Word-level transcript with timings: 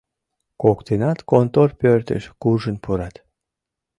Коктынат 0.61 1.19
контор 1.29 1.69
пӧртыш 1.79 2.23
куржын 2.41 2.77
пурат. 2.83 3.15